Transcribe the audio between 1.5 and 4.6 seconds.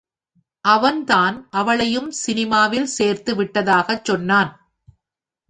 அவளையும் சினிமாவில் சேர்த்து விட்டதாகச் சொன்னான்.